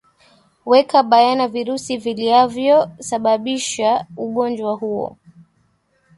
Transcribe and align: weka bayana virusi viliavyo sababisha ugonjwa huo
weka 0.65 1.03
bayana 1.11 1.45
virusi 1.55 1.97
viliavyo 2.03 2.77
sababisha 3.07 4.07
ugonjwa 4.23 4.75
huo 4.75 5.17